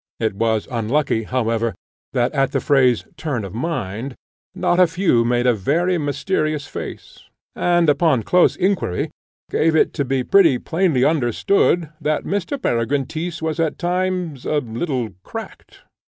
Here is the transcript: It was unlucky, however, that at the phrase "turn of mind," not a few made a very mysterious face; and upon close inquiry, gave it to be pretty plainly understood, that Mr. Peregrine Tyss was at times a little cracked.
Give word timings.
It 0.19 0.33
was 0.33 0.67
unlucky, 0.71 1.25
however, 1.25 1.75
that 2.13 2.31
at 2.31 2.53
the 2.53 2.59
phrase 2.59 3.05
"turn 3.17 3.45
of 3.45 3.53
mind," 3.53 4.15
not 4.55 4.79
a 4.79 4.87
few 4.87 5.23
made 5.23 5.45
a 5.45 5.53
very 5.53 5.99
mysterious 5.99 6.65
face; 6.65 7.25
and 7.55 7.87
upon 7.87 8.23
close 8.23 8.55
inquiry, 8.55 9.11
gave 9.51 9.75
it 9.75 9.93
to 9.93 10.03
be 10.03 10.23
pretty 10.23 10.57
plainly 10.57 11.05
understood, 11.05 11.89
that 12.01 12.23
Mr. 12.23 12.59
Peregrine 12.59 13.05
Tyss 13.05 13.43
was 13.43 13.59
at 13.59 13.77
times 13.77 14.43
a 14.43 14.57
little 14.57 15.09
cracked. 15.21 15.81